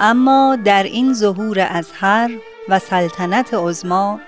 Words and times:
اما 0.00 0.56
در 0.64 0.82
این 0.82 1.14
ظهور 1.14 1.66
ازهر 1.70 2.30
و 2.68 2.78
سلطنت 2.78 3.54
عزما 3.54 4.20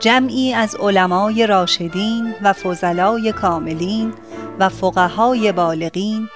جمعی 0.00 0.54
از 0.54 0.74
علمای 0.74 1.46
راشدین 1.46 2.34
و 2.42 2.52
فضلای 2.52 3.32
کاملین 3.32 4.14
و 4.58 4.68
فقهای 4.68 5.52
بالغین 5.52 6.28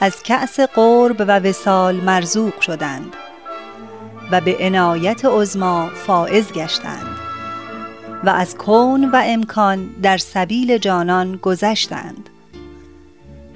از 0.00 0.22
کأس 0.22 0.60
قرب 0.60 1.16
و 1.20 1.38
وسال 1.38 1.96
مرزوق 1.96 2.60
شدند 2.60 3.16
و 4.30 4.40
به 4.40 4.56
عنایت 4.60 5.24
عزما 5.24 5.88
فائز 6.06 6.52
گشتند 6.52 7.16
و 8.24 8.30
از 8.30 8.56
کون 8.56 9.10
و 9.10 9.22
امکان 9.24 9.86
در 10.02 10.18
سبیل 10.18 10.78
جانان 10.78 11.36
گذشتند. 11.36 12.29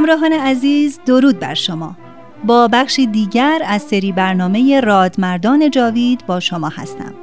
همراهان 0.00 0.32
عزیز 0.32 1.00
درود 1.06 1.38
بر 1.38 1.54
شما 1.54 1.96
با 2.44 2.68
بخشی 2.68 3.06
دیگر 3.06 3.62
از 3.66 3.82
سری 3.82 4.12
برنامه 4.12 4.80
رادمردان 4.80 5.70
جاوید 5.70 6.26
با 6.26 6.40
شما 6.40 6.68
هستم 6.68 7.14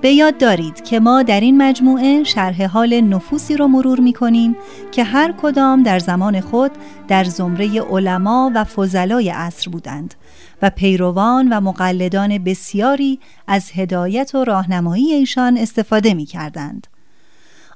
به 0.00 0.10
یاد 0.10 0.38
دارید 0.38 0.84
که 0.84 1.00
ما 1.00 1.22
در 1.22 1.40
این 1.40 1.62
مجموعه 1.62 2.24
شرح 2.24 2.66
حال 2.66 3.00
نفوسی 3.00 3.56
را 3.56 3.66
مرور 3.66 4.00
می 4.00 4.12
کنیم 4.12 4.56
که 4.92 5.04
هر 5.04 5.34
کدام 5.42 5.82
در 5.82 5.98
زمان 5.98 6.40
خود 6.40 6.70
در 7.08 7.24
زمره 7.24 7.80
علما 7.80 8.52
و 8.54 8.64
فضلای 8.64 9.30
عصر 9.30 9.70
بودند 9.70 10.14
و 10.62 10.70
پیروان 10.70 11.48
و 11.48 11.60
مقلدان 11.60 12.38
بسیاری 12.38 13.20
از 13.46 13.70
هدایت 13.74 14.34
و 14.34 14.44
راهنمایی 14.44 15.12
ایشان 15.12 15.58
استفاده 15.58 16.14
می 16.14 16.26
کردند. 16.26 16.86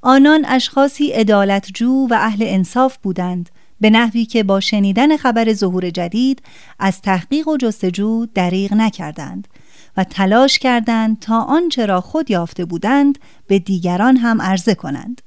آنان 0.03 0.45
اشخاصی 0.49 1.11
ادالتجو 1.15 2.07
و 2.11 2.15
اهل 2.15 2.45
انصاف 2.47 2.97
بودند 3.03 3.51
به 3.81 3.91
نحوی 3.91 4.25
که 4.25 4.43
با 4.43 4.61
شنیدن 4.61 5.17
خبر 5.17 5.53
ظهور 5.53 5.91
جدید 5.91 6.43
از 6.79 7.01
تحقیق 7.01 7.49
و 7.49 7.57
جستجو 7.57 8.27
دریغ 8.35 8.73
نکردند 8.73 9.49
و 9.97 10.05
تلاش 10.05 10.59
کردند 10.59 11.19
تا 11.21 11.41
آنچه 11.41 11.87
را 11.87 12.01
خود 12.01 12.31
یافته 12.31 12.65
بودند 12.65 13.19
به 13.47 13.59
دیگران 13.59 14.17
هم 14.17 14.43
عرضه 14.43 14.75
کنند. 14.75 15.23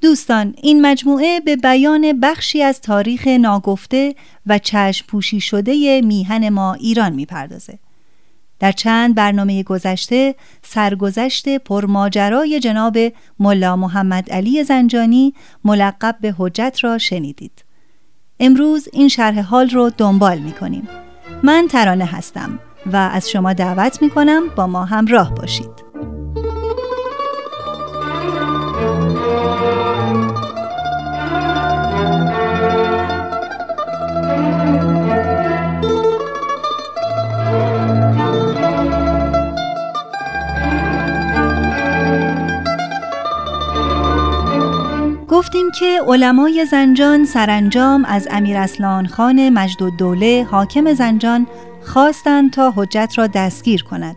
دوستان 0.00 0.54
این 0.62 0.86
مجموعه 0.86 1.40
به 1.40 1.56
بیان 1.56 2.20
بخشی 2.20 2.62
از 2.62 2.80
تاریخ 2.80 3.26
ناگفته 3.26 4.14
و 4.46 4.58
چشم 4.58 5.06
پوشی 5.06 5.40
شده 5.40 6.00
میهن 6.00 6.48
ما 6.48 6.74
ایران 6.74 7.12
می‌پردازه. 7.12 7.78
در 8.58 8.72
چند 8.72 9.14
برنامه 9.14 9.62
گذشته 9.62 10.34
سرگذشت 10.62 11.58
پرماجرای 11.58 12.60
جناب 12.60 12.98
ملا 13.38 13.76
محمد 13.76 14.30
علی 14.30 14.64
زنجانی 14.64 15.34
ملقب 15.64 16.16
به 16.20 16.34
حجت 16.38 16.78
را 16.82 16.98
شنیدید. 16.98 17.64
امروز 18.40 18.88
این 18.92 19.08
شرح 19.08 19.40
حال 19.40 19.70
رو 19.70 19.90
دنبال 19.90 20.38
می 20.38 20.52
کنیم. 20.52 20.88
من 21.42 21.66
ترانه 21.70 22.04
هستم 22.04 22.58
و 22.92 22.96
از 22.96 23.30
شما 23.30 23.52
دعوت 23.52 24.02
می 24.02 24.10
کنم 24.10 24.42
با 24.56 24.66
ما 24.66 24.84
همراه 24.84 25.34
باشید. 25.34 25.87
گفتیم 45.28 45.70
که 45.70 46.00
علمای 46.06 46.66
زنجان 46.70 47.24
سرانجام 47.24 48.04
از 48.04 48.28
امیر 48.30 48.56
اسلان 48.56 49.06
خان 49.06 49.50
مجد 49.50 49.82
دوله 49.98 50.46
حاکم 50.50 50.94
زنجان 50.94 51.46
خواستند 51.82 52.52
تا 52.52 52.72
حجت 52.76 53.12
را 53.16 53.26
دستگیر 53.26 53.82
کند 53.82 54.16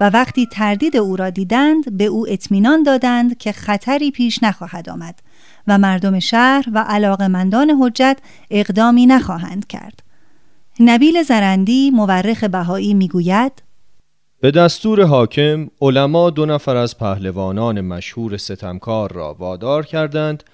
و 0.00 0.10
وقتی 0.10 0.46
تردید 0.46 0.96
او 0.96 1.16
را 1.16 1.30
دیدند 1.30 1.96
به 1.96 2.04
او 2.04 2.26
اطمینان 2.28 2.82
دادند 2.82 3.38
که 3.38 3.52
خطری 3.52 4.10
پیش 4.10 4.42
نخواهد 4.42 4.88
آمد 4.88 5.20
و 5.66 5.78
مردم 5.78 6.18
شهر 6.18 6.64
و 6.72 6.78
علاقمندان 6.78 7.70
حجت 7.70 8.18
اقدامی 8.50 9.06
نخواهند 9.06 9.66
کرد. 9.66 10.02
نبیل 10.80 11.22
زرندی 11.22 11.90
مورخ 11.90 12.44
بهایی 12.44 12.94
می‌گوید 12.94 13.62
به 14.42 14.50
دستور 14.50 15.04
حاکم 15.04 15.68
علما 15.80 16.30
دو 16.30 16.46
نفر 16.46 16.76
از 16.76 16.98
پهلوانان 16.98 17.80
مشهور 17.80 18.36
ستمکار 18.36 19.12
را 19.12 19.36
وادار 19.38 19.86
کردند 19.86 20.44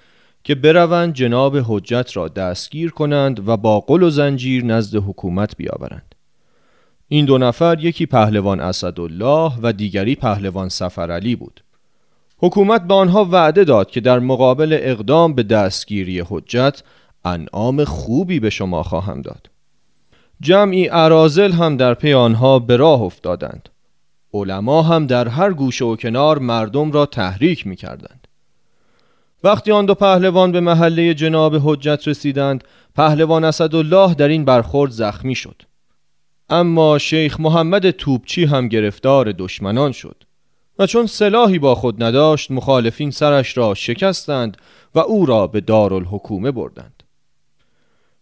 که 0.43 0.55
بروند 0.55 1.13
جناب 1.13 1.57
حجت 1.57 2.17
را 2.17 2.27
دستگیر 2.27 2.91
کنند 2.91 3.47
و 3.47 3.57
با 3.57 3.79
قل 3.79 4.03
و 4.03 4.09
زنجیر 4.09 4.65
نزد 4.65 4.95
حکومت 4.95 5.57
بیاورند. 5.57 6.15
این 7.07 7.25
دو 7.25 7.37
نفر 7.37 7.79
یکی 7.79 8.05
پهلوان 8.05 8.59
اسدالله 8.59 9.51
و 9.61 9.73
دیگری 9.73 10.15
پهلوان 10.15 10.69
سفرعلی 10.69 11.35
بود. 11.35 11.63
حکومت 12.37 12.87
به 12.87 12.93
آنها 12.93 13.25
وعده 13.25 13.63
داد 13.63 13.91
که 13.91 14.01
در 14.01 14.19
مقابل 14.19 14.77
اقدام 14.81 15.33
به 15.33 15.43
دستگیری 15.43 16.23
حجت 16.29 16.83
انعام 17.25 17.83
خوبی 17.83 18.39
به 18.39 18.49
شما 18.49 18.83
خواهم 18.83 19.21
داد. 19.21 19.49
جمعی 20.41 20.87
عرازل 20.87 21.51
هم 21.51 21.77
در 21.77 21.93
پی 21.93 22.13
آنها 22.13 22.59
به 22.59 22.77
راه 22.77 23.01
افتادند. 23.01 23.69
علما 24.33 24.81
هم 24.81 25.07
در 25.07 25.27
هر 25.27 25.53
گوشه 25.53 25.85
و 25.85 25.95
کنار 25.95 26.39
مردم 26.39 26.91
را 26.91 27.05
تحریک 27.05 27.67
می 27.67 27.75
کردند. 27.75 28.27
وقتی 29.43 29.71
آن 29.71 29.85
دو 29.85 29.95
پهلوان 29.95 30.51
به 30.51 30.59
محله 30.59 31.13
جناب 31.13 31.55
حجت 31.63 32.07
رسیدند 32.07 32.63
پهلوان 32.95 33.43
اسدالله 33.43 34.13
در 34.13 34.27
این 34.27 34.45
برخورد 34.45 34.91
زخمی 34.91 35.35
شد 35.35 35.61
اما 36.49 36.97
شیخ 36.97 37.39
محمد 37.39 37.91
توبچی 37.91 38.45
هم 38.45 38.67
گرفتار 38.67 39.31
دشمنان 39.31 39.91
شد 39.91 40.23
و 40.79 40.85
چون 40.85 41.05
سلاحی 41.05 41.59
با 41.59 41.75
خود 41.75 42.03
نداشت 42.03 42.51
مخالفین 42.51 43.11
سرش 43.11 43.57
را 43.57 43.73
شکستند 43.73 44.57
و 44.95 44.99
او 44.99 45.25
را 45.25 45.47
به 45.47 45.61
دارالحکومه 45.61 46.51
بردند 46.51 47.03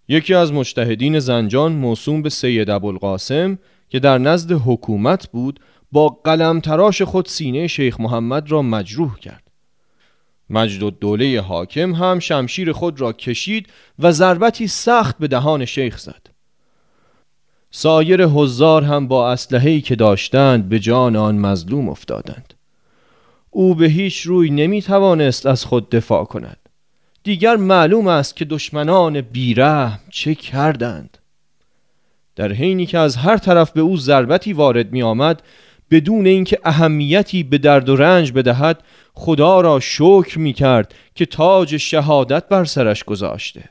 یکی 0.07 0.33
از 0.33 0.53
مجتهدین 0.53 1.19
زنجان 1.19 1.71
موسوم 1.71 2.21
به 2.21 2.29
سید 2.29 2.69
ابوالقاسم 2.69 3.59
که 3.89 3.99
در 3.99 4.17
نزد 4.17 4.51
حکومت 4.65 5.27
بود 5.27 5.59
با 5.91 6.09
قلم 6.09 6.59
تراش 6.59 7.01
خود 7.01 7.25
سینه 7.25 7.67
شیخ 7.67 7.99
محمد 7.99 8.51
را 8.51 8.61
مجروح 8.61 9.19
کرد. 9.19 9.43
مجد 10.49 10.83
و 10.83 10.89
دوله 10.89 11.41
حاکم 11.41 11.93
هم 11.93 12.19
شمشیر 12.19 12.71
خود 12.71 13.01
را 13.01 13.13
کشید 13.13 13.67
و 13.99 14.11
ضربتی 14.11 14.67
سخت 14.67 15.17
به 15.17 15.27
دهان 15.27 15.65
شیخ 15.65 15.97
زد. 15.97 16.27
سایر 17.71 18.25
حضار 18.25 18.83
هم 18.83 19.07
با 19.07 19.31
اسلحه‌ای 19.31 19.81
که 19.81 19.95
داشتند 19.95 20.69
به 20.69 20.79
جان 20.79 21.15
آن 21.15 21.37
مظلوم 21.37 21.89
افتادند. 21.89 22.53
او 23.49 23.75
به 23.75 23.85
هیچ 23.85 24.21
روی 24.21 24.49
نمی 24.49 24.81
توانست 24.81 25.45
از 25.45 25.65
خود 25.65 25.89
دفاع 25.89 26.25
کند. 26.25 26.57
دیگر 27.23 27.55
معلوم 27.55 28.07
است 28.07 28.35
که 28.35 28.45
دشمنان 28.45 29.21
بیرحم 29.21 29.99
چه 30.09 30.35
کردند. 30.35 31.17
در 32.35 32.51
حینی 32.51 32.85
که 32.85 32.97
از 32.97 33.15
هر 33.15 33.37
طرف 33.37 33.71
به 33.71 33.81
او 33.81 33.97
ضربتی 33.97 34.53
وارد 34.53 34.91
می 34.91 35.03
آمد 35.03 35.41
بدون 35.91 36.27
اینکه 36.27 36.59
اهمیتی 36.63 37.43
به 37.43 37.57
درد 37.57 37.89
و 37.89 37.95
رنج 37.95 38.31
بدهد 38.31 38.83
خدا 39.13 39.61
را 39.61 39.79
شکر 39.79 40.39
می 40.39 40.53
کرد 40.53 40.93
که 41.15 41.25
تاج 41.25 41.77
شهادت 41.77 42.47
بر 42.47 42.65
سرش 42.65 43.03
گذاشته. 43.03 43.63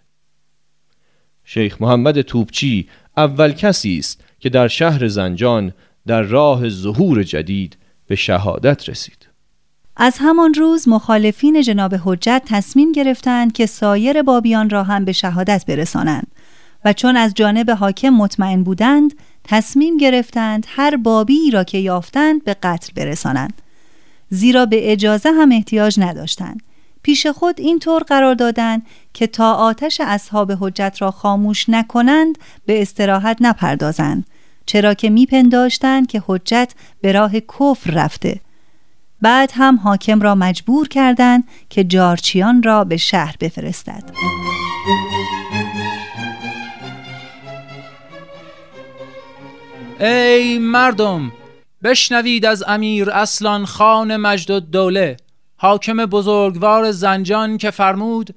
شیخ 1.45 1.83
محمد 1.83 2.21
توبچی 2.21 2.89
اول 3.17 3.53
کسی 3.53 3.99
است 3.99 4.25
که 4.39 4.49
در 4.49 4.69
شهر 4.69 5.09
زنجان 5.09 5.73
در 6.07 6.23
راه 6.23 6.69
ظهور 6.69 7.23
جدید 7.23 7.77
به 8.07 8.15
شهادت 8.17 8.89
رسید. 8.89 9.27
از 9.97 10.17
همان 10.21 10.55
روز 10.55 10.89
مخالفین 10.89 11.63
جناب 11.63 11.95
حجت 12.05 12.43
تصمیم 12.47 12.93
گرفتند 12.93 13.53
که 13.53 13.67
سایر 13.67 14.23
بابیان 14.23 14.71
را 14.71 14.83
هم 14.83 15.05
به 15.05 15.13
شهادت 15.13 15.65
برسانند 15.69 16.27
و 16.85 16.93
چون 16.93 17.17
از 17.17 17.35
جانب 17.35 17.71
حاکم 17.71 18.11
مطمئن 18.11 18.63
بودند 18.63 19.15
تصمیم 19.49 19.97
گرفتند 19.97 20.67
هر 20.69 20.97
بابی 20.97 21.51
را 21.51 21.65
که 21.65 21.79
یافتند 21.79 22.45
به 22.45 22.55
قتل 22.55 22.93
برسانند. 22.95 23.63
زیرا 24.31 24.67
به 24.67 24.93
اجازه 24.93 25.31
هم 25.33 25.53
احتیاج 25.53 26.01
نداشتند. 26.01 26.63
پیش 27.03 27.27
خود 27.27 27.61
اینطور 27.61 28.03
قرار 28.03 28.35
دادند 28.35 28.87
که 29.15 29.27
تا 29.27 29.53
آتش 29.53 30.01
اصحاب 30.05 30.53
حجت 30.61 30.97
را 30.99 31.11
خاموش 31.11 31.69
نکنند 31.69 32.39
به 32.67 32.83
استراحت 32.83 33.37
نپردازند. 33.41 34.27
چرا 34.67 34.95
که 34.95 35.11
میپنداشتند 35.11 36.07
که 36.07 36.23
حجت 36.27 36.73
به 37.01 37.13
راه 37.13 37.41
کفر 37.41 37.91
رفته. 37.91 38.41
بعد 39.23 39.53
هم 39.55 39.77
حاکم 39.77 40.21
را 40.21 40.35
مجبور 40.35 40.89
کردند 40.89 41.45
که 41.71 41.85
جارچیان 41.85 42.63
را 42.63 42.85
به 42.85 42.97
شهر 42.97 43.37
بفرستد. 43.41 44.03
ای 50.01 50.59
مردم 50.59 51.33
بشنوید 51.83 52.47
از 52.47 52.65
امیر 52.67 53.11
اصلان 53.11 53.67
خان 53.67 54.17
مجد 54.17 54.59
دوله 54.59 55.17
حاکم 55.57 55.97
بزرگوار 55.97 56.91
زنجان 56.91 57.59
که 57.59 57.71
فرمود 57.71 58.35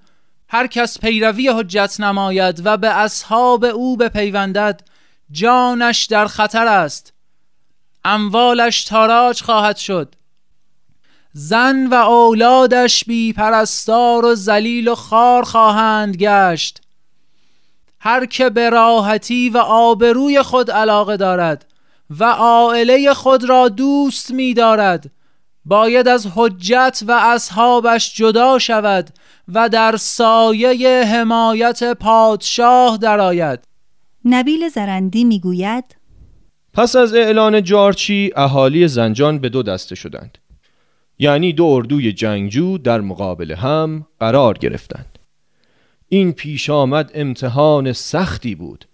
هر 0.49 0.67
کس 0.67 0.99
پیروی 0.99 1.49
حجت 1.49 1.99
نماید 1.99 2.61
و 2.65 2.77
به 2.77 2.87
اصحاب 2.87 3.65
او 3.65 3.97
بپیوندد 3.97 4.81
جانش 5.31 6.05
در 6.05 6.27
خطر 6.27 6.67
است. 6.67 7.13
اموالش 8.05 8.83
تاراج 8.83 9.41
خواهد 9.41 9.77
شد. 9.77 10.15
زن 11.33 11.87
و 11.87 11.93
اولادش 11.93 13.03
بی 13.03 13.33
پرستار 13.33 14.25
و 14.25 14.35
زلیل 14.35 14.87
و 14.87 14.95
خار 14.95 15.43
خواهند 15.43 16.17
گشت. 16.17 16.81
هر 17.99 18.25
که 18.25 18.49
به 18.49 18.69
راحتی 18.69 19.49
و 19.49 19.57
آبروی 19.57 20.41
خود 20.41 20.71
علاقه 20.71 21.17
دارد 21.17 21.65
و 22.19 22.23
عائله 22.23 23.13
خود 23.13 23.49
را 23.49 23.69
دوست 23.69 24.31
می 24.31 24.53
دارد 24.53 25.11
باید 25.65 26.07
از 26.07 26.27
حجت 26.35 27.03
و 27.07 27.11
اصحابش 27.11 28.15
جدا 28.15 28.59
شود 28.59 29.09
و 29.47 29.69
در 29.69 29.95
سایه 29.97 31.03
حمایت 31.03 31.93
پادشاه 31.93 32.97
درآید. 32.97 33.59
نبیل 34.25 34.69
زرندی 34.69 35.23
می‌گوید 35.23 35.95
پس 36.73 36.95
از 36.95 37.13
اعلان 37.13 37.63
جارچی 37.63 38.31
اهالی 38.35 38.87
زنجان 38.87 39.39
به 39.39 39.49
دو 39.49 39.63
دسته 39.63 39.95
شدند. 39.95 40.37
یعنی 41.19 41.53
دو 41.53 41.65
اردوی 41.65 42.13
جنگجو 42.13 42.77
در 42.77 43.01
مقابل 43.01 43.51
هم 43.51 44.07
قرار 44.19 44.57
گرفتند. 44.57 45.18
این 46.09 46.31
پیش 46.31 46.69
آمد 46.69 47.11
امتحان 47.13 47.93
سختی 47.93 48.55
بود. 48.55 48.85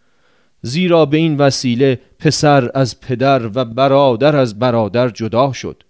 زیرا 0.62 1.06
به 1.06 1.18
این 1.18 1.38
وسیله 1.38 2.00
پسر 2.20 2.72
از 2.74 3.00
پدر 3.00 3.46
و 3.46 3.66
برادر 3.66 4.36
از 4.36 4.60
برادر 4.60 5.10
جدا 5.10 5.54
شد. 5.54 5.84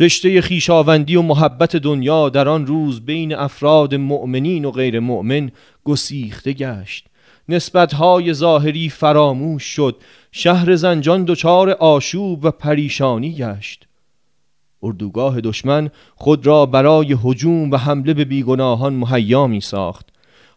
رشته 0.00 0.40
خیشاوندی 0.40 1.16
و 1.16 1.22
محبت 1.22 1.76
دنیا 1.76 2.28
در 2.28 2.48
آن 2.48 2.66
روز 2.66 3.00
بین 3.00 3.34
افراد 3.34 3.94
مؤمنین 3.94 4.64
و 4.64 4.70
غیر 4.70 5.00
مؤمن 5.00 5.50
گسیخته 5.84 6.52
گشت. 6.52 7.06
نسبتهای 7.48 8.34
ظاهری 8.34 8.88
فراموش 8.88 9.62
شد. 9.62 9.96
شهر 10.32 10.76
زنجان 10.76 11.24
دچار 11.24 11.70
آشوب 11.70 12.44
و 12.44 12.50
پریشانی 12.50 13.34
گشت. 13.34 13.86
اردوگاه 14.82 15.40
دشمن 15.40 15.90
خود 16.16 16.46
را 16.46 16.66
برای 16.66 17.16
هجوم 17.24 17.70
و 17.70 17.76
حمله 17.76 18.14
به 18.14 18.24
بیگناهان 18.24 18.92
مهیا 18.92 19.46
می 19.46 19.60
ساخت 19.60 20.08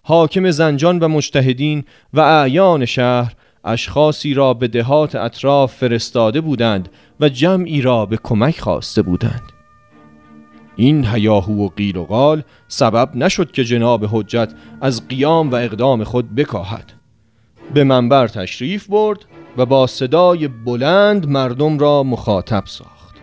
حاکم 0.04 0.52
زنجان 0.52 1.00
و 1.00 1.08
مجتهدین 1.08 1.84
و 2.14 2.20
اعیان 2.20 2.86
شهر 2.86 3.34
اشخاصی 3.64 4.34
را 4.34 4.54
به 4.54 4.68
دهات 4.68 5.16
اطراف 5.16 5.76
فرستاده 5.76 6.42
بودند 6.42 6.90
و 7.20 7.30
جمعی 7.30 7.82
را 7.82 8.06
به 8.06 8.18
کمک 8.24 8.60
خواسته 8.60 9.02
بودند. 9.02 9.42
این 10.76 11.06
هیاهو 11.06 11.66
و 11.66 11.70
قیل 11.70 11.98
و 11.98 12.06
قال 12.06 12.44
سبب 12.68 13.16
نشد 13.16 13.52
که 13.52 13.64
جناب 13.64 14.06
حجت 14.12 14.54
از 14.82 15.08
قیام 15.08 15.52
و 15.52 15.56
اقدام 15.56 16.04
خود 16.04 16.36
بکاهد. 16.36 16.94
به 17.74 17.84
منبر 17.84 18.28
تشریف 18.28 18.88
برد 18.88 19.20
و 19.58 19.66
با 19.66 19.88
صدای 19.88 20.48
بلند 20.48 21.30
مردم 21.30 21.80
را 21.80 22.04
مخاطب 22.04 22.64
ساخت. 22.66 23.16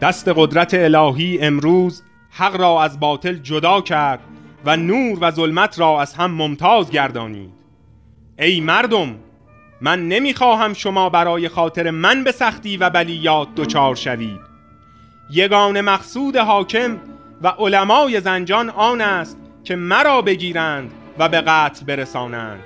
دست 0.00 0.28
قدرت 0.36 0.74
الهی 0.74 1.38
امروز 1.40 2.02
حق 2.30 2.56
را 2.56 2.82
از 2.82 3.00
باطل 3.00 3.34
جدا 3.34 3.80
کرد 3.80 4.20
و 4.66 4.76
نور 4.76 5.18
و 5.20 5.30
ظلمت 5.30 5.78
را 5.78 6.00
از 6.00 6.14
هم 6.14 6.30
ممتاز 6.30 6.90
گردانید. 6.90 7.52
ای 8.38 8.60
مردم 8.60 9.16
من 9.80 10.08
نمی‌خواهم 10.08 10.74
شما 10.74 11.08
برای 11.08 11.48
خاطر 11.48 11.90
من 11.90 12.24
به 12.24 12.32
سختی 12.32 12.76
و 12.76 12.90
بلیات 12.90 13.48
دچار 13.56 13.94
شوید. 13.94 14.40
یگان 15.30 15.80
مقصود 15.80 16.36
حاکم 16.36 16.98
و 17.42 17.48
علمای 17.48 18.20
زنجان 18.20 18.70
آن 18.70 19.00
است 19.00 19.38
که 19.64 19.76
مرا 19.76 20.22
بگیرند 20.22 20.92
و 21.18 21.28
به 21.28 21.40
قتل 21.40 21.84
برسانند. 21.86 22.62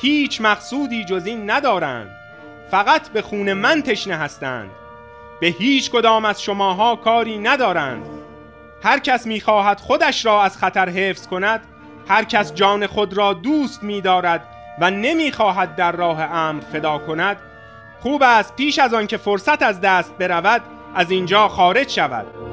هیچ 0.00 0.40
مقصودی 0.40 1.04
جز 1.04 1.26
این 1.26 1.50
ندارند. 1.50 2.10
فقط 2.70 3.08
به 3.08 3.22
خون 3.22 3.52
من 3.52 3.82
تشنه 3.82 4.16
هستند. 4.16 4.70
به 5.40 5.46
هیچ 5.46 5.90
کدام 5.90 6.24
از 6.24 6.42
شماها 6.42 6.96
کاری 6.96 7.38
ندارند. 7.38 8.21
هر 8.82 8.98
کس 8.98 9.26
می‌خواهد 9.26 9.80
خودش 9.80 10.26
را 10.26 10.42
از 10.42 10.58
خطر 10.58 10.88
حفظ 10.88 11.26
کند 11.26 11.60
هر 12.08 12.24
کس 12.24 12.54
جان 12.54 12.86
خود 12.86 13.14
را 13.14 13.32
دوست 13.32 13.82
می‌دارد 13.82 14.44
و 14.80 14.90
نمی‌خواهد 14.90 15.76
در 15.76 15.92
راه 15.92 16.22
امر 16.22 16.60
فدا 16.60 16.98
کند 16.98 17.36
خوب 18.00 18.22
است 18.22 18.56
پیش 18.56 18.78
از 18.78 18.94
آن 18.94 19.06
که 19.06 19.16
فرصت 19.16 19.62
از 19.62 19.80
دست 19.80 20.18
برود 20.18 20.62
از 20.94 21.10
اینجا 21.10 21.48
خارج 21.48 21.88
شود. 21.88 22.51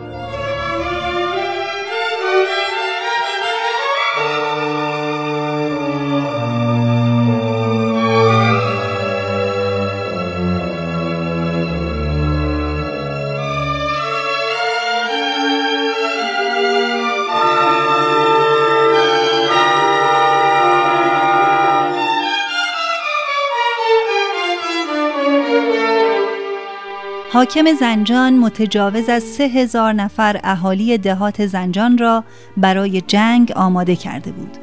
حاکم 27.39 27.73
زنجان 27.79 28.37
متجاوز 28.37 29.09
از 29.09 29.23
سه 29.23 29.43
هزار 29.43 29.93
نفر 29.93 30.39
اهالی 30.43 30.97
دهات 30.97 31.45
زنجان 31.45 31.97
را 31.97 32.23
برای 32.57 33.01
جنگ 33.01 33.51
آماده 33.55 33.95
کرده 33.95 34.31
بود. 34.31 34.57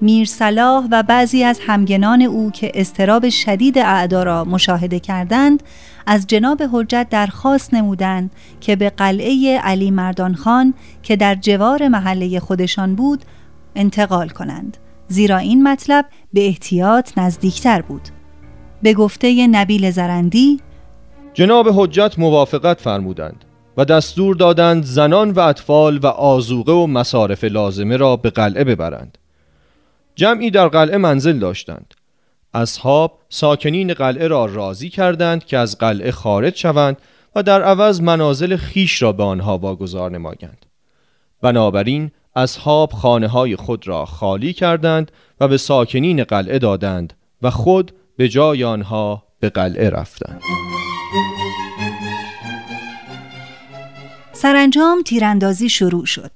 میر 0.00 0.26
صلاح 0.26 0.88
و 0.90 1.02
بعضی 1.02 1.44
از 1.44 1.60
همگنان 1.66 2.22
او 2.22 2.50
که 2.50 2.72
استراب 2.74 3.28
شدید 3.28 3.78
اعدا 3.78 4.22
را 4.22 4.44
مشاهده 4.44 5.00
کردند 5.00 5.62
از 6.06 6.26
جناب 6.26 6.62
حجت 6.72 7.06
درخواست 7.10 7.74
نمودند 7.74 8.30
که 8.60 8.76
به 8.76 8.90
قلعه 8.90 9.58
علی 9.58 9.90
مردان 9.90 10.34
خان 10.34 10.74
که 11.02 11.16
در 11.16 11.34
جوار 11.34 11.88
محله 11.88 12.40
خودشان 12.40 12.94
بود 12.94 13.24
انتقال 13.74 14.28
کنند 14.28 14.76
زیرا 15.08 15.38
این 15.38 15.62
مطلب 15.62 16.06
به 16.32 16.46
احتیاط 16.46 17.18
نزدیکتر 17.18 17.82
بود 17.82 18.08
به 18.82 18.94
گفته 18.94 19.46
نبیل 19.46 19.90
زرندی 19.90 20.60
جناب 21.34 21.68
حجت 21.74 22.18
موافقت 22.18 22.80
فرمودند 22.80 23.44
و 23.76 23.84
دستور 23.84 24.36
دادند 24.36 24.84
زنان 24.84 25.30
و 25.30 25.40
اطفال 25.40 25.98
و 25.98 26.06
آزوقه 26.06 26.72
و 26.72 26.86
مصارف 26.86 27.44
لازمه 27.44 27.96
را 27.96 28.16
به 28.16 28.30
قلعه 28.30 28.64
ببرند. 28.64 29.18
جمعی 30.14 30.50
در 30.50 30.68
قلعه 30.68 30.96
منزل 30.96 31.38
داشتند. 31.38 31.94
اصحاب 32.54 33.18
ساکنین 33.28 33.94
قلعه 33.94 34.28
را 34.28 34.44
راضی 34.44 34.90
کردند 34.90 35.44
که 35.44 35.58
از 35.58 35.78
قلعه 35.78 36.10
خارج 36.10 36.56
شوند 36.56 36.96
و 37.36 37.42
در 37.42 37.62
عوض 37.62 38.00
منازل 38.00 38.56
خیش 38.56 39.02
را 39.02 39.12
به 39.12 39.22
آنها 39.22 39.58
واگذار 39.58 40.10
نمایند. 40.10 40.66
بنابراین 41.42 42.10
اصحاب 42.36 42.92
خانه 42.92 43.28
های 43.28 43.56
خود 43.56 43.88
را 43.88 44.04
خالی 44.04 44.52
کردند 44.52 45.12
و 45.40 45.48
به 45.48 45.56
ساکنین 45.56 46.24
قلعه 46.24 46.58
دادند 46.58 47.12
و 47.42 47.50
خود 47.50 47.92
به 48.16 48.28
جای 48.28 48.64
آنها 48.64 49.22
به 49.40 49.48
قلعه 49.48 49.90
رفتند. 49.90 50.40
سرانجام 54.42 55.02
تیراندازی 55.02 55.68
شروع 55.68 56.06
شد 56.06 56.30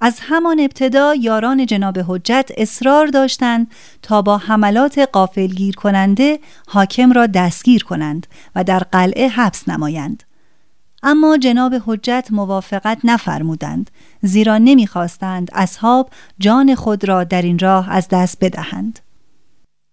از 0.00 0.18
همان 0.20 0.60
ابتدا 0.60 1.14
یاران 1.14 1.66
جناب 1.66 1.98
حجت 1.98 2.50
اصرار 2.56 3.06
داشتند 3.06 3.70
تا 4.02 4.22
با 4.22 4.38
حملات 4.38 4.98
قافلگیر 4.98 5.74
کننده 5.74 6.38
حاکم 6.68 7.12
را 7.12 7.26
دستگیر 7.26 7.84
کنند 7.84 8.26
و 8.54 8.64
در 8.64 8.78
قلعه 8.78 9.28
حبس 9.28 9.68
نمایند. 9.68 10.22
اما 11.02 11.38
جناب 11.38 11.74
حجت 11.86 12.28
موافقت 12.30 12.98
نفرمودند 13.04 13.90
زیرا 14.22 14.58
نمی‌خواستند 14.58 15.50
اصحاب 15.52 16.10
جان 16.38 16.74
خود 16.74 17.08
را 17.08 17.24
در 17.24 17.42
این 17.42 17.58
راه 17.58 17.90
از 17.90 18.08
دست 18.08 18.44
بدهند. 18.44 19.00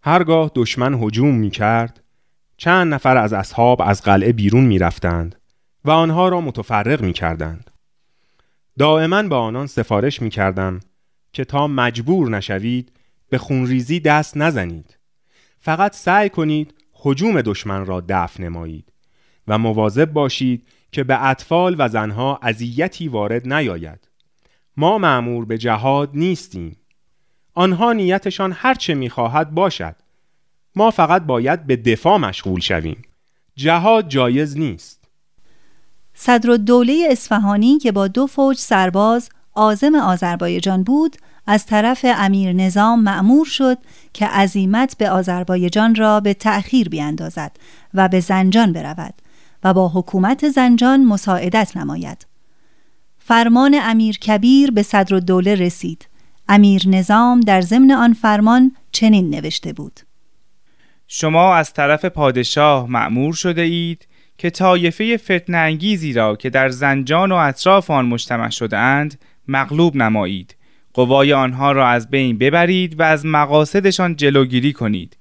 هرگاه 0.04 0.52
دشمن 0.56 0.94
هجوم 0.94 1.36
می 1.36 1.50
کرد 1.50 2.00
چند 2.58 2.94
نفر 2.94 3.18
از 3.18 3.34
اصحاب 3.34 3.82
از 3.82 4.02
قلعه 4.02 4.32
بیرون 4.32 4.64
می 4.64 4.80
رفتند 4.80 5.39
و 5.86 5.92
آنها 5.92 6.30
را 6.30 6.42
متفرق 6.42 7.02
می 7.02 7.14
کردند. 7.14 7.72
دائما 8.78 9.24
با 9.24 9.40
آنان 9.40 9.68
سفارش 9.68 10.22
می 10.22 10.30
کردم 10.30 10.80
که 11.34 11.46
تا 11.46 11.68
مجبور 11.68 12.30
نشوید 12.30 12.92
به 13.30 13.38
خونریزی 13.38 14.00
دست 14.00 14.38
نزنید. 14.38 14.98
فقط 15.60 15.96
سعی 15.96 16.30
کنید 16.30 16.74
حجوم 16.94 17.42
دشمن 17.42 17.86
را 17.86 18.04
دفع 18.10 18.44
نمایید 18.44 18.94
و 19.48 19.58
مواظب 19.58 20.14
باشید 20.14 20.68
که 20.92 21.04
به 21.04 21.26
اطفال 21.26 21.76
و 21.80 21.90
زنها 21.90 22.40
اذیتی 22.42 23.08
وارد 23.08 23.54
نیاید. 23.54 24.10
ما 24.78 24.98
معمور 24.98 25.46
به 25.46 25.58
جهاد 25.58 26.10
نیستیم. 26.14 26.78
آنها 27.54 27.94
نیتشان 27.94 28.52
هرچه 28.56 28.94
می‌خواهد 28.94 29.52
باشد. 29.52 29.96
ما 30.76 30.92
فقط 30.92 31.22
باید 31.22 31.68
به 31.68 31.76
دفاع 31.76 32.18
مشغول 32.18 32.60
شویم. 32.60 33.02
جهاد 33.56 34.08
جایز 34.08 34.58
نیست. 34.58 34.99
صدر 36.22 36.58
دوله 36.58 37.08
اصفهانی 37.12 37.80
که 37.80 37.92
با 37.92 38.08
دو 38.08 38.28
فوج 38.28 38.58
سرباز 38.58 39.30
آزم 39.54 39.96
آذربایجان 39.96 40.84
بود 40.84 41.16
از 41.48 41.66
طرف 41.66 42.06
امیر 42.18 42.54
نظام 42.54 43.00
معمور 43.00 43.46
شد 43.46 43.78
که 44.14 44.26
عزیمت 44.26 44.98
به 44.98 45.10
آذربایجان 45.10 45.96
را 45.96 46.20
به 46.20 46.34
تأخیر 46.34 46.90
بیاندازد 46.90 47.52
و 47.94 48.08
به 48.08 48.20
زنجان 48.20 48.74
برود 48.74 49.14
و 49.64 49.74
با 49.74 49.90
حکومت 49.90 50.50
زنجان 50.50 51.04
مساعدت 51.04 51.78
نماید. 51.78 52.28
فرمان 53.20 53.80
امیر 53.82 54.18
کبیر 54.18 54.72
به 54.72 54.86
دوله 55.20 55.56
رسید. 55.56 56.08
امیر 56.50 56.88
نظام 56.88 57.40
در 57.40 57.62
ضمن 57.62 57.92
آن 57.92 58.14
فرمان 58.14 58.76
چنین 58.92 59.30
نوشته 59.30 59.74
بود. 59.74 60.00
شما 61.08 61.56
از 61.56 61.74
طرف 61.74 62.06
پادشاه 62.06 62.90
معمور 62.90 63.34
شده 63.34 63.62
اید 63.62 64.09
که 64.40 64.50
طایفه 64.50 65.18
فتن 65.18 65.56
انگیزی 65.56 66.14
را 66.14 66.36
که 66.36 66.50
در 66.50 66.70
زنجان 66.70 67.32
و 67.32 67.36
اطراف 67.36 67.92
آن 67.92 68.06
مجتمع 68.06 68.50
شده 68.50 68.78
اند 68.78 69.20
مغلوب 69.48 69.96
نمایید. 69.96 70.56
قوای 70.94 71.34
آنها 71.34 71.72
را 71.72 71.88
از 71.88 72.10
بین 72.10 72.38
ببرید 72.38 73.00
و 73.00 73.04
از 73.04 73.26
مقاصدشان 73.26 74.16
جلوگیری 74.16 74.74
کنید. 74.74 75.18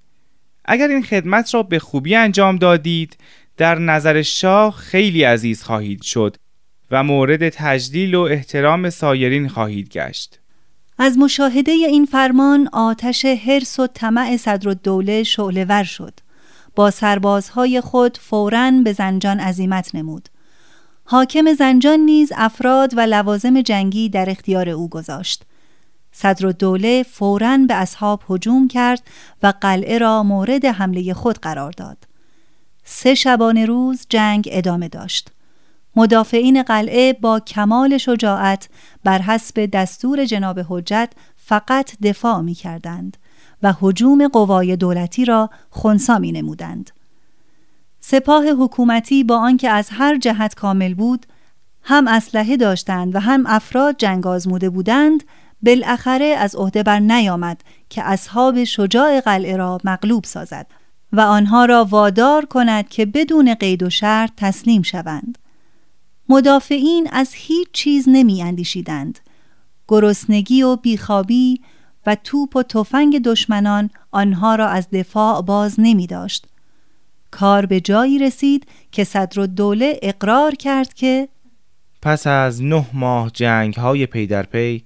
اگر 0.64 0.88
این 0.88 1.02
خدمت 1.02 1.54
را 1.54 1.62
به 1.62 1.78
خوبی 1.78 2.14
انجام 2.14 2.56
دادید 2.56 3.16
در 3.56 3.78
نظر 3.78 4.22
شاه 4.22 4.76
خیلی 4.76 5.22
عزیز 5.22 5.62
خواهید 5.62 6.02
شد 6.02 6.36
و 6.90 7.04
مورد 7.04 7.48
تجلیل 7.48 8.14
و 8.14 8.20
احترام 8.20 8.90
سایرین 8.90 9.48
خواهید 9.48 9.88
گشت. 9.88 10.40
از 10.98 11.18
مشاهده 11.18 11.72
این 11.72 12.04
فرمان 12.04 12.68
آتش 12.72 13.24
حرس 13.24 13.80
و 13.80 13.86
طمع 13.86 14.36
صدر 14.36 14.68
الدوله 14.68 15.22
شعله 15.22 15.84
شد. 15.84 16.20
با 16.78 16.90
سربازهای 16.90 17.80
خود 17.80 18.18
فوراً 18.18 18.70
به 18.84 18.92
زنجان 18.92 19.40
عزیمت 19.40 19.94
نمود. 19.94 20.28
حاکم 21.04 21.54
زنجان 21.54 22.00
نیز 22.00 22.32
افراد 22.36 22.94
و 22.96 23.00
لوازم 23.00 23.60
جنگی 23.60 24.08
در 24.08 24.30
اختیار 24.30 24.68
او 24.68 24.88
گذاشت. 24.88 25.44
صدر 26.12 26.48
دوله 26.50 27.02
فوراً 27.02 27.58
به 27.68 27.74
اصحاب 27.74 28.22
هجوم 28.30 28.68
کرد 28.68 29.02
و 29.42 29.52
قلعه 29.60 29.98
را 29.98 30.22
مورد 30.22 30.64
حمله 30.64 31.14
خود 31.14 31.38
قرار 31.38 31.72
داد. 31.72 31.98
سه 32.84 33.14
شبانه 33.14 33.66
روز 33.66 34.06
جنگ 34.08 34.48
ادامه 34.52 34.88
داشت. 34.88 35.30
مدافعین 35.96 36.62
قلعه 36.62 37.12
با 37.12 37.40
کمال 37.40 37.98
شجاعت 37.98 38.68
بر 39.04 39.22
حسب 39.22 39.66
دستور 39.66 40.24
جناب 40.24 40.60
حجت 40.68 41.12
فقط 41.36 41.96
دفاع 42.02 42.40
می 42.40 42.54
کردند 42.54 43.16
و 43.62 43.74
حجوم 43.80 44.28
قوای 44.28 44.76
دولتی 44.76 45.24
را 45.24 45.50
خونسا 45.70 46.18
می 46.18 46.32
نمودند. 46.32 46.90
سپاه 48.00 48.44
حکومتی 48.48 49.24
با 49.24 49.38
آنکه 49.38 49.70
از 49.70 49.88
هر 49.92 50.18
جهت 50.18 50.54
کامل 50.54 50.94
بود 50.94 51.26
هم 51.82 52.08
اسلحه 52.08 52.56
داشتند 52.56 53.14
و 53.14 53.18
هم 53.18 53.44
افراد 53.46 53.96
جنگ 53.98 54.26
آزموده 54.26 54.70
بودند 54.70 55.24
بالاخره 55.62 56.24
از 56.24 56.56
عهده 56.56 56.82
بر 56.82 56.98
نیامد 56.98 57.60
که 57.88 58.02
اصحاب 58.02 58.64
شجاع 58.64 59.20
قلعه 59.20 59.56
را 59.56 59.78
مغلوب 59.84 60.24
سازد 60.24 60.66
و 61.12 61.20
آنها 61.20 61.64
را 61.64 61.84
وادار 61.84 62.44
کند 62.44 62.88
که 62.88 63.06
بدون 63.06 63.54
قید 63.54 63.82
و 63.82 63.90
شرط 63.90 64.30
تسلیم 64.36 64.82
شوند 64.82 65.38
مدافعین 66.28 67.08
از 67.12 67.30
هیچ 67.34 67.68
چیز 67.72 68.04
نمی 68.08 68.42
اندیشیدند 68.42 69.18
گرسنگی 69.88 70.62
و 70.62 70.76
بیخوابی 70.76 71.60
و 72.08 72.14
توپ 72.14 72.56
و 72.56 72.62
تفنگ 72.62 73.22
دشمنان 73.22 73.90
آنها 74.10 74.54
را 74.54 74.68
از 74.68 74.90
دفاع 74.90 75.42
باز 75.42 75.74
نمی 75.78 76.06
داشت. 76.06 76.46
کار 77.30 77.66
به 77.66 77.80
جایی 77.80 78.18
رسید 78.18 78.66
که 78.92 79.04
صدر 79.04 79.46
دوله 79.46 79.98
اقرار 80.02 80.54
کرد 80.54 80.94
که 80.94 81.28
پس 82.02 82.26
از 82.26 82.62
نه 82.62 82.86
ماه 82.92 83.30
جنگ 83.30 83.74
های 83.74 84.06
پی 84.06 84.26
در 84.26 84.42
پی 84.42 84.84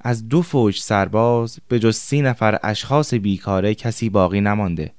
از 0.00 0.28
دو 0.28 0.42
فوج 0.42 0.80
سرباز 0.80 1.58
به 1.68 1.78
جز 1.78 1.96
سی 1.96 2.22
نفر 2.22 2.58
اشخاص 2.62 3.14
بیکاره 3.14 3.74
کسی 3.74 4.10
باقی 4.10 4.40
نمانده 4.40 4.92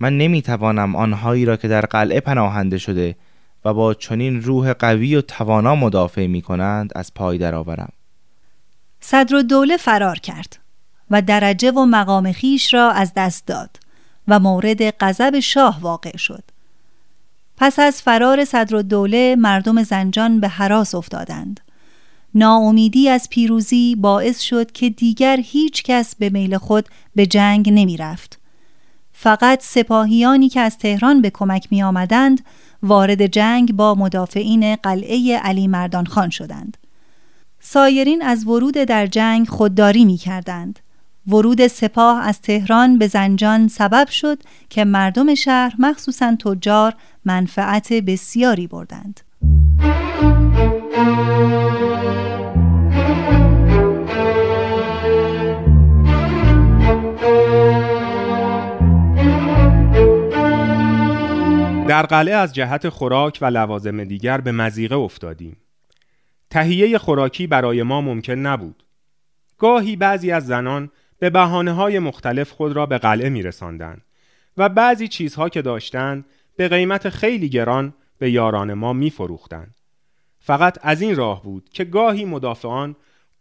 من 0.00 0.18
نمی‌توانم 0.18 0.96
آنهایی 0.96 1.44
را 1.44 1.56
که 1.56 1.68
در 1.68 1.80
قلعه 1.80 2.20
پناهنده 2.20 2.78
شده 2.78 3.16
و 3.64 3.74
با 3.74 3.94
چنین 3.94 4.42
روح 4.42 4.72
قوی 4.72 5.16
و 5.16 5.20
توانا 5.20 5.74
مدافع 5.74 6.26
می 6.26 6.42
کنند 6.42 6.92
از 6.96 7.14
پای 7.14 7.38
درآورم. 7.38 7.92
صدر 9.00 9.40
دوله 9.40 9.76
فرار 9.76 10.18
کرد 10.18 10.61
و 11.12 11.22
درجه 11.22 11.70
و 11.70 11.84
مقام 11.84 12.32
خیش 12.32 12.74
را 12.74 12.90
از 12.90 13.12
دست 13.16 13.46
داد 13.46 13.76
و 14.28 14.38
مورد 14.38 14.90
غضب 14.90 15.40
شاه 15.40 15.80
واقع 15.80 16.16
شد 16.16 16.44
پس 17.56 17.78
از 17.78 18.02
فرار 18.02 18.44
صدر 18.44 18.82
دوله 18.82 19.36
مردم 19.38 19.82
زنجان 19.82 20.40
به 20.40 20.48
حراس 20.48 20.94
افتادند 20.94 21.60
ناامیدی 22.34 23.08
از 23.08 23.28
پیروزی 23.30 23.96
باعث 23.96 24.40
شد 24.40 24.72
که 24.72 24.90
دیگر 24.90 25.40
هیچ 25.42 25.82
کس 25.82 26.14
به 26.14 26.30
میل 26.30 26.58
خود 26.58 26.88
به 27.14 27.26
جنگ 27.26 27.70
نمی 27.72 27.96
رفت. 27.96 28.38
فقط 29.12 29.62
سپاهیانی 29.62 30.48
که 30.48 30.60
از 30.60 30.78
تهران 30.78 31.22
به 31.22 31.30
کمک 31.30 31.68
می 31.70 31.82
آمدند 31.82 32.44
وارد 32.82 33.26
جنگ 33.26 33.72
با 33.72 33.94
مدافعین 33.94 34.76
قلعه 34.76 35.38
علی 35.38 35.66
مردان 35.66 36.06
خان 36.06 36.30
شدند. 36.30 36.76
سایرین 37.60 38.22
از 38.22 38.46
ورود 38.46 38.74
در 38.74 39.06
جنگ 39.06 39.48
خودداری 39.48 40.04
می 40.04 40.16
کردند. 40.16 40.78
ورود 41.26 41.66
سپاه 41.66 42.20
از 42.28 42.40
تهران 42.40 42.98
به 42.98 43.06
زنجان 43.06 43.68
سبب 43.68 44.08
شد 44.08 44.38
که 44.68 44.84
مردم 44.84 45.34
شهر 45.34 45.74
مخصوصا 45.78 46.36
تجار 46.36 46.94
منفعت 47.24 47.92
بسیاری 47.92 48.66
بردند. 48.66 49.20
در 61.88 62.06
قلعه 62.06 62.34
از 62.34 62.54
جهت 62.54 62.88
خوراک 62.88 63.38
و 63.42 63.44
لوازم 63.44 64.04
دیگر 64.04 64.40
به 64.40 64.52
مزیقه 64.52 64.96
افتادیم. 64.96 65.56
تهیه 66.50 66.98
خوراکی 66.98 67.46
برای 67.46 67.82
ما 67.82 68.00
ممکن 68.00 68.32
نبود. 68.32 68.84
گاهی 69.58 69.96
بعضی 69.96 70.30
از 70.30 70.46
زنان 70.46 70.90
به 71.22 71.30
بحانه 71.30 71.72
های 71.72 71.98
مختلف 71.98 72.50
خود 72.50 72.72
را 72.72 72.86
به 72.86 72.98
قلعه 72.98 73.28
می 73.28 73.42
رساندن 73.42 73.98
و 74.56 74.68
بعضی 74.68 75.08
چیزها 75.08 75.48
که 75.48 75.62
داشتند 75.62 76.24
به 76.56 76.68
قیمت 76.68 77.08
خیلی 77.08 77.48
گران 77.48 77.94
به 78.18 78.30
یاران 78.30 78.74
ما 78.74 78.92
می 78.92 79.10
فروختن. 79.10 79.66
فقط 80.40 80.78
از 80.82 81.02
این 81.02 81.16
راه 81.16 81.42
بود 81.42 81.68
که 81.72 81.84
گاهی 81.84 82.24
مدافعان 82.24 82.96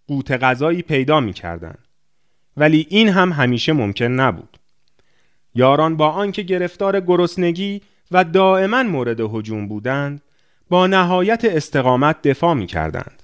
قوت 0.08 0.32
غذایی 0.32 0.82
پیدا 0.82 1.20
می 1.20 1.34
کردن. 1.34 1.76
ولی 2.58 2.88
این 2.90 3.10
هم 3.10 3.32
همیشه 3.32 3.74
ممکن 3.74 4.06
نبود. 4.06 4.58
یاران 5.56 5.98
با 5.98 6.10
آنکه 6.10 6.42
گرفتار 6.42 7.00
گرسنگی 7.00 7.82
و 8.12 8.24
دائما 8.24 8.84
مورد 8.84 9.20
هجوم 9.20 9.68
بودند 9.68 10.22
با 10.70 10.88
نهایت 10.88 11.46
استقامت 11.46 12.22
دفاع 12.22 12.54
می 12.54 12.68
کردند. 12.68 13.24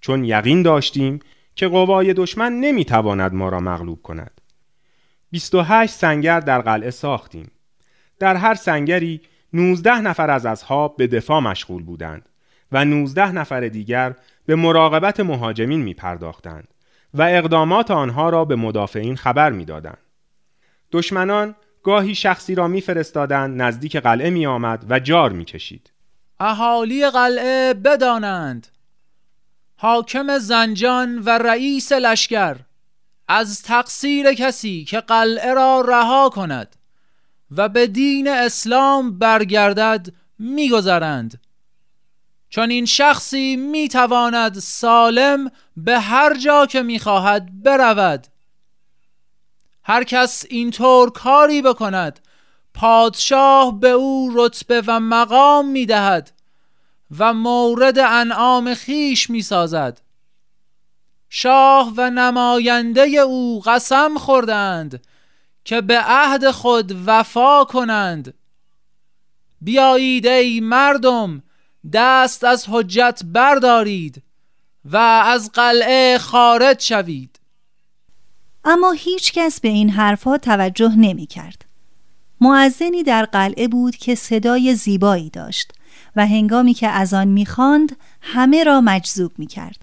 چون 0.00 0.24
یقین 0.24 0.62
داشتیم 0.62 1.20
که 1.58 1.68
قوای 1.68 2.14
دشمن 2.14 2.52
نمی‌تواند 2.52 3.34
ما 3.34 3.48
را 3.48 3.60
مغلوب 3.60 4.02
کند 4.02 4.40
28 5.30 5.94
سنگر 5.94 6.40
در 6.40 6.60
قلعه 6.60 6.90
ساختیم 6.90 7.50
در 8.18 8.36
هر 8.36 8.54
سنگری 8.54 9.20
19 9.52 10.00
نفر 10.00 10.30
از 10.30 10.46
اصحاب 10.46 10.96
به 10.96 11.06
دفاع 11.06 11.40
مشغول 11.40 11.82
بودند 11.82 12.28
و 12.72 12.84
19 12.84 13.32
نفر 13.32 13.68
دیگر 13.68 14.14
به 14.46 14.54
مراقبت 14.54 15.20
مهاجمین 15.20 15.82
می 15.82 15.94
پرداختند 15.94 16.68
و 17.14 17.22
اقدامات 17.22 17.90
آنها 17.90 18.30
را 18.30 18.44
به 18.44 18.56
مدافعین 18.56 19.16
خبر 19.16 19.52
می 19.52 19.64
دادند. 19.64 19.98
دشمنان 20.92 21.54
گاهی 21.82 22.14
شخصی 22.14 22.54
را 22.54 22.68
میفرستادند 22.68 23.62
نزدیک 23.62 23.96
قلعه 23.96 24.30
می 24.30 24.46
آمد 24.46 24.84
و 24.88 24.98
جار 24.98 25.32
می 25.32 25.44
کشید. 25.44 25.92
اهالی 26.40 27.10
قلعه 27.10 27.74
بدانند 27.74 28.66
حاکم 29.80 30.38
زنجان 30.38 31.18
و 31.18 31.30
رئیس 31.30 31.92
لشکر 31.92 32.56
از 33.28 33.62
تقصیر 33.62 34.32
کسی 34.34 34.84
که 34.84 35.00
قلعه 35.00 35.54
را 35.54 35.80
رها 35.80 36.28
کند 36.28 36.76
و 37.50 37.68
به 37.68 37.86
دین 37.86 38.28
اسلام 38.28 39.18
برگردد 39.18 40.08
میگذرند. 40.38 41.40
چون 42.50 42.70
این 42.70 42.84
شخصی 42.84 43.56
می‌تواند 43.56 44.58
سالم 44.58 45.50
به 45.76 46.00
هر 46.00 46.34
جا 46.34 46.66
که 46.66 46.82
می‌خواهد 46.82 47.62
برود. 47.62 48.26
هر 49.84 50.04
کس 50.04 50.44
اینطور 50.48 51.10
کاری 51.10 51.62
بکند 51.62 52.20
پادشاه 52.74 53.80
به 53.80 53.88
او 53.88 54.32
رتبه 54.34 54.82
و 54.86 55.00
مقام 55.00 55.68
می‌دهد. 55.68 56.37
و 57.18 57.34
مورد 57.34 57.98
انعام 57.98 58.74
خیش 58.74 59.30
می‌سازد. 59.30 60.00
شاه 61.28 61.92
و 61.96 62.10
نماینده 62.10 63.02
او 63.02 63.60
قسم 63.60 64.18
خوردند 64.18 65.02
که 65.64 65.80
به 65.80 66.00
عهد 66.00 66.50
خود 66.50 67.02
وفا 67.06 67.64
کنند. 67.64 68.34
بیایید 69.60 70.26
ای 70.26 70.60
مردم 70.60 71.42
دست 71.92 72.44
از 72.44 72.66
حجت 72.68 73.20
بردارید 73.24 74.22
و 74.84 74.96
از 75.26 75.50
قلعه 75.52 76.18
خارج 76.18 76.80
شوید. 76.80 77.40
اما 78.64 78.90
هیچ 78.90 79.32
کس 79.32 79.60
به 79.60 79.68
این 79.68 79.90
حرفها 79.90 80.38
توجه 80.38 80.94
نمی 80.96 81.26
کرد. 81.26 81.64
معزنی 82.40 83.02
در 83.02 83.24
قلعه 83.24 83.68
بود 83.68 83.96
که 83.96 84.14
صدای 84.14 84.74
زیبایی 84.74 85.30
داشت. 85.30 85.72
و 86.18 86.26
هنگامی 86.26 86.74
که 86.74 86.88
از 86.88 87.14
آن 87.14 87.28
می‌خواند 87.28 87.96
همه 88.20 88.64
را 88.64 88.80
مجذوب 88.80 89.32
می 89.38 89.46
کرد. 89.46 89.82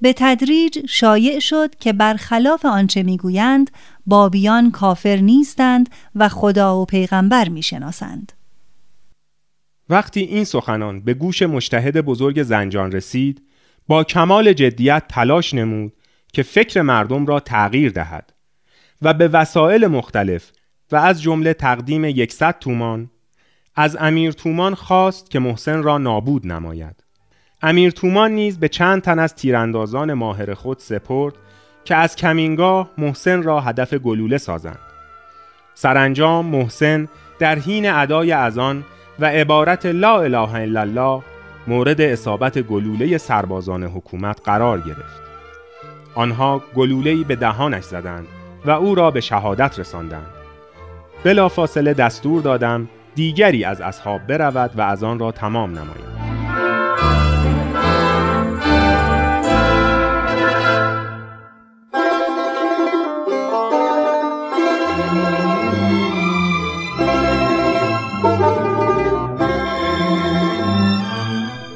به 0.00 0.12
تدریج 0.16 0.86
شایع 0.88 1.38
شد 1.38 1.74
که 1.74 1.92
برخلاف 1.92 2.64
آنچه 2.64 3.02
می‌گویند 3.02 3.70
بابیان 4.06 4.70
کافر 4.70 5.16
نیستند 5.16 5.88
و 6.14 6.28
خدا 6.28 6.80
و 6.80 6.84
پیغمبر 6.84 7.48
می‌شناسند. 7.48 8.32
وقتی 9.88 10.20
این 10.20 10.44
سخنان 10.44 11.00
به 11.00 11.14
گوش 11.14 11.42
مشتهد 11.42 12.00
بزرگ 12.00 12.42
زنجان 12.42 12.92
رسید 12.92 13.42
با 13.86 14.04
کمال 14.04 14.52
جدیت 14.52 15.04
تلاش 15.08 15.54
نمود 15.54 15.92
که 16.32 16.42
فکر 16.42 16.82
مردم 16.82 17.26
را 17.26 17.40
تغییر 17.40 17.92
دهد 17.92 18.32
و 19.02 19.14
به 19.14 19.28
وسایل 19.28 19.86
مختلف 19.86 20.50
و 20.92 20.96
از 20.96 21.22
جمله 21.22 21.54
تقدیم 21.54 22.04
یکصد 22.04 22.58
تومان 22.58 23.10
از 23.76 23.96
امیر 24.00 24.32
تومان 24.32 24.74
خواست 24.74 25.30
که 25.30 25.38
محسن 25.38 25.82
را 25.82 25.98
نابود 25.98 26.46
نماید. 26.46 27.04
امیر 27.62 27.90
تومان 27.90 28.30
نیز 28.30 28.58
به 28.60 28.68
چند 28.68 29.02
تن 29.02 29.18
از 29.18 29.34
تیراندازان 29.34 30.12
ماهر 30.12 30.54
خود 30.54 30.78
سپرد 30.78 31.34
که 31.84 31.96
از 31.96 32.16
کمینگاه 32.16 32.90
محسن 32.98 33.42
را 33.42 33.60
هدف 33.60 33.94
گلوله 33.94 34.38
سازند. 34.38 34.78
سرانجام 35.74 36.46
محسن 36.46 37.08
در 37.38 37.58
حین 37.58 37.90
ادای 37.90 38.32
اذان 38.32 38.84
و 39.20 39.24
عبارت 39.24 39.86
لا 39.86 40.20
اله 40.20 40.54
الا 40.54 40.80
الله 40.80 41.22
مورد 41.66 42.00
اصابت 42.00 42.58
گلوله 42.58 43.18
سربازان 43.18 43.84
حکومت 43.84 44.40
قرار 44.44 44.80
گرفت. 44.80 45.22
آنها 46.14 46.62
گلوله‌ای 46.74 47.24
به 47.24 47.36
دهانش 47.36 47.84
زدند 47.84 48.26
و 48.64 48.70
او 48.70 48.94
را 48.94 49.10
به 49.10 49.20
شهادت 49.20 49.78
رساندند. 49.78 50.30
بلافاصله 51.24 51.94
دستور 51.94 52.42
دادم 52.42 52.88
دیگری 53.14 53.64
از 53.64 53.80
اصحاب 53.80 54.26
برود 54.26 54.70
و 54.76 54.80
از 54.80 55.04
آن 55.04 55.18
را 55.18 55.32
تمام 55.32 55.70
نماید. 55.70 56.12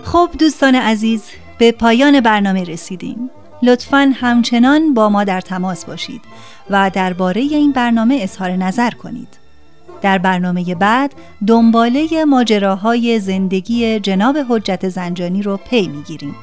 خب 0.05 0.31
دوستان 0.39 0.75
عزیز 0.75 1.25
به 1.59 1.73
پایان 1.73 2.21
برنامه 2.21 2.65
رسیدیم. 2.65 3.31
لطفا 3.63 4.13
همچنان 4.15 4.95
با 4.95 5.09
ما 5.09 5.25
در 5.25 5.41
تماس 5.41 5.85
باشید 5.85 6.23
و 6.71 6.91
درباره 6.95 7.41
این 7.41 7.73
برنامه 7.73 8.19
اظهار 8.23 8.51
نظر 8.51 8.91
کنید. 8.91 9.46
در 10.07 10.19
برنامه 10.19 10.75
بعد 10.75 11.15
دنباله 11.47 12.25
ماجراهای 12.25 13.21
زندگی 13.21 14.01
جناب 14.01 14.37
حجت 14.49 14.89
زنجانی 14.89 15.43
رو 15.43 15.57
پی 15.57 15.89
می‌گیریم. 15.89 16.35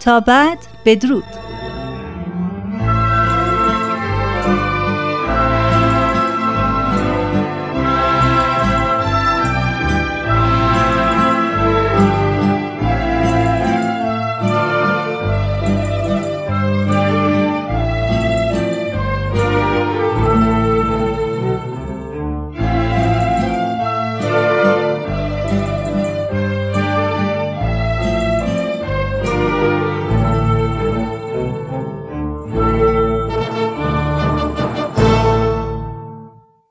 تا 0.00 0.20
بعد 0.20 0.58
بدرود. 0.84 1.24